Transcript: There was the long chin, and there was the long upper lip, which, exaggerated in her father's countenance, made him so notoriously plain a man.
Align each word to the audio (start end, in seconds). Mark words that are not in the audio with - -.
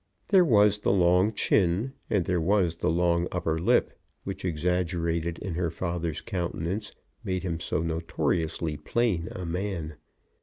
There 0.29 0.43
was 0.43 0.79
the 0.79 0.91
long 0.91 1.31
chin, 1.31 1.93
and 2.09 2.25
there 2.25 2.41
was 2.41 2.77
the 2.77 2.89
long 2.89 3.27
upper 3.31 3.59
lip, 3.59 3.99
which, 4.23 4.43
exaggerated 4.43 5.37
in 5.37 5.53
her 5.53 5.69
father's 5.69 6.21
countenance, 6.21 6.91
made 7.23 7.43
him 7.43 7.59
so 7.59 7.83
notoriously 7.83 8.77
plain 8.77 9.27
a 9.31 9.45
man. 9.45 9.97